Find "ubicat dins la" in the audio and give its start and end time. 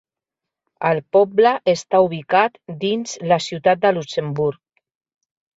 2.07-3.41